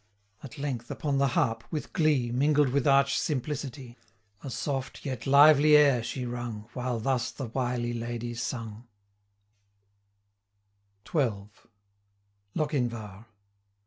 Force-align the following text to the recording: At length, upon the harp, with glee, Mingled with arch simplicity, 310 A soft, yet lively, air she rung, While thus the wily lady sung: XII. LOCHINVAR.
At 0.41 0.57
length, 0.57 0.89
upon 0.89 1.19
the 1.19 1.27
harp, 1.37 1.63
with 1.69 1.93
glee, 1.93 2.31
Mingled 2.31 2.69
with 2.69 2.87
arch 2.87 3.19
simplicity, 3.19 3.99
310 4.41 4.47
A 4.47 4.49
soft, 4.49 5.05
yet 5.05 5.27
lively, 5.27 5.75
air 5.77 6.01
she 6.01 6.25
rung, 6.25 6.67
While 6.73 6.99
thus 6.99 7.29
the 7.29 7.45
wily 7.45 7.93
lady 7.93 8.33
sung: 8.33 8.87
XII. 11.07 11.49
LOCHINVAR. 12.55 13.27